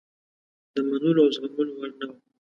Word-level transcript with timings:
د 0.73 0.75
منلو 0.87 1.21
او 1.25 1.29
زغملو 1.35 1.73
وړ 1.79 1.91
نه 1.99 2.05
وه. 2.09 2.17